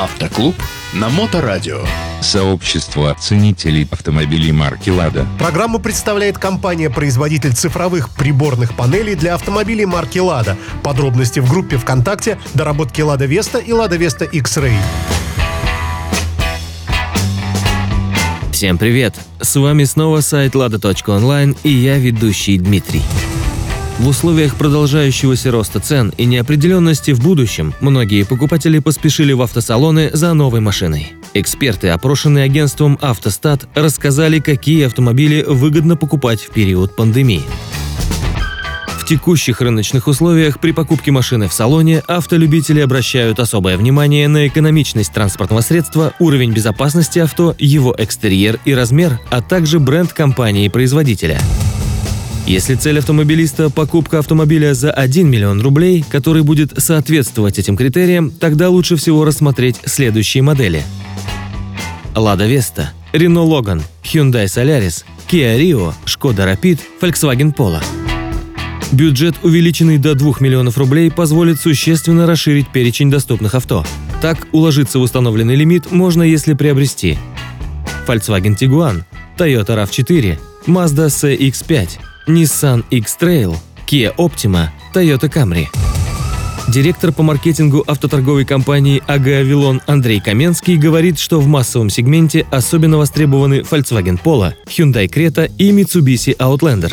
Автоклуб 0.00 0.54
на 0.94 1.10
Моторадио. 1.10 1.84
Сообщество 2.22 3.14
ценителей 3.20 3.86
автомобилей 3.90 4.50
марки 4.50 4.88
«Лада». 4.88 5.26
Программу 5.38 5.78
представляет 5.78 6.38
компания-производитель 6.38 7.52
цифровых 7.52 8.08
приборных 8.14 8.74
панелей 8.74 9.14
для 9.14 9.34
автомобилей 9.34 9.84
марки 9.84 10.18
«Лада». 10.18 10.56
Подробности 10.82 11.40
в 11.40 11.50
группе 11.50 11.76
ВКонтакте 11.76 12.38
«Доработки 12.54 13.02
Лада 13.02 13.26
Веста» 13.26 13.58
и 13.58 13.72
«Лада 13.72 13.96
Веста 13.96 14.24
X-Ray». 14.24 14.72
Всем 18.52 18.78
привет! 18.78 19.14
С 19.38 19.54
вами 19.56 19.84
снова 19.84 20.22
сайт 20.22 20.54
lada.online 20.54 21.58
и 21.62 21.70
я 21.70 21.98
ведущий 21.98 22.56
Дмитрий. 22.56 23.02
В 24.00 24.08
условиях 24.08 24.56
продолжающегося 24.56 25.50
роста 25.50 25.78
цен 25.78 26.10
и 26.16 26.24
неопределенности 26.24 27.10
в 27.10 27.22
будущем 27.22 27.74
многие 27.80 28.22
покупатели 28.22 28.78
поспешили 28.78 29.34
в 29.34 29.42
автосалоны 29.42 30.08
за 30.14 30.32
новой 30.32 30.60
машиной. 30.60 31.12
Эксперты, 31.34 31.88
опрошенные 31.88 32.44
агентством 32.44 32.98
«Автостат», 33.02 33.68
рассказали, 33.74 34.38
какие 34.38 34.86
автомобили 34.86 35.44
выгодно 35.46 35.96
покупать 35.96 36.40
в 36.40 36.48
период 36.50 36.96
пандемии. 36.96 37.42
В 38.88 39.04
текущих 39.04 39.60
рыночных 39.60 40.06
условиях 40.06 40.60
при 40.60 40.72
покупке 40.72 41.10
машины 41.10 41.46
в 41.46 41.52
салоне 41.52 42.02
автолюбители 42.08 42.80
обращают 42.80 43.38
особое 43.38 43.76
внимание 43.76 44.28
на 44.28 44.46
экономичность 44.46 45.12
транспортного 45.12 45.60
средства, 45.60 46.14
уровень 46.18 46.52
безопасности 46.52 47.18
авто, 47.18 47.54
его 47.58 47.94
экстерьер 47.98 48.60
и 48.64 48.72
размер, 48.72 49.20
а 49.28 49.42
также 49.42 49.78
бренд 49.78 50.14
компании-производителя. 50.14 51.38
Если 52.50 52.74
цель 52.74 52.98
автомобилиста– 52.98 53.70
покупка 53.70 54.18
автомобиля 54.18 54.74
за 54.74 54.90
1 54.90 55.30
миллион 55.30 55.60
рублей, 55.60 56.04
который 56.10 56.42
будет 56.42 56.72
соответствовать 56.82 57.60
этим 57.60 57.76
критериям, 57.76 58.32
тогда 58.32 58.70
лучше 58.70 58.96
всего 58.96 59.24
рассмотреть 59.24 59.76
следующие 59.84 60.42
модели. 60.42 60.82
Lada 62.12 62.50
Vesta, 62.50 62.86
Renault 63.12 63.46
Logan, 63.48 63.82
Hyundai 64.02 64.46
Solaris, 64.46 65.04
Kia 65.30 65.56
Rio, 65.60 65.94
Skoda 66.06 66.44
Rapid, 66.44 66.80
Volkswagen 67.00 67.54
Polo. 67.54 67.80
Бюджет, 68.90 69.36
увеличенный 69.44 69.98
до 69.98 70.16
2 70.16 70.32
миллионов 70.40 70.76
рублей, 70.76 71.08
позволит 71.08 71.60
существенно 71.60 72.26
расширить 72.26 72.72
перечень 72.72 73.12
доступных 73.12 73.54
авто. 73.54 73.86
Так, 74.20 74.48
уложиться 74.50 74.98
в 74.98 75.02
установленный 75.02 75.54
лимит 75.54 75.92
можно, 75.92 76.24
если 76.24 76.54
приобрести 76.54 77.16
Volkswagen 78.08 78.58
Tiguan, 78.58 79.04
Toyota 79.38 79.76
RAV4, 79.76 80.36
Mazda 80.66 81.06
CX-5, 81.06 82.09
Nissan 82.30 82.84
X-Trail, 82.90 83.56
Kia 83.86 84.14
Optima, 84.16 84.68
Toyota 84.94 85.28
Camry. 85.28 85.66
Директор 86.68 87.12
по 87.12 87.24
маркетингу 87.24 87.82
автоторговой 87.84 88.44
компании 88.44 89.02
АГ 89.08 89.26
«Авилон» 89.26 89.82
Андрей 89.88 90.20
Каменский 90.20 90.76
говорит, 90.76 91.18
что 91.18 91.40
в 91.40 91.48
массовом 91.48 91.90
сегменте 91.90 92.46
особенно 92.52 92.98
востребованы 92.98 93.62
Volkswagen 93.62 94.20
Polo, 94.22 94.54
Hyundai 94.66 95.08
Creta 95.08 95.50
и 95.58 95.72
Mitsubishi 95.72 96.36
Outlander. 96.36 96.92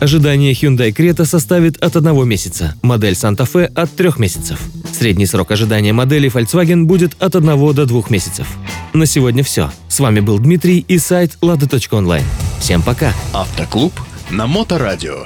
Ожидание 0.00 0.52
Hyundai 0.52 0.92
Creta 0.92 1.24
составит 1.24 1.76
от 1.76 1.94
одного 1.94 2.24
месяца, 2.24 2.74
модель 2.82 3.12
Santa 3.12 3.48
Fe– 3.48 3.66
от 3.74 3.94
трех 3.94 4.18
месяцев. 4.18 4.58
Средний 4.92 5.26
срок 5.26 5.52
ожидания 5.52 5.92
модели 5.92 6.28
Volkswagen 6.28 6.84
будет 6.84 7.14
от 7.22 7.36
одного 7.36 7.72
до 7.72 7.86
двух 7.86 8.10
месяцев. 8.10 8.48
На 8.92 9.06
сегодня 9.06 9.44
все. 9.44 9.70
С 9.88 10.00
вами 10.00 10.18
был 10.18 10.40
Дмитрий 10.40 10.84
и 10.88 10.98
сайт 10.98 11.38
lada.online. 11.40 12.24
Всем 12.58 12.82
пока! 12.82 13.14
Автоклуб 13.32 13.92
на 14.30 14.46
Моторадио. 14.46 15.24